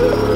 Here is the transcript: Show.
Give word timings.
Show. 0.00 0.29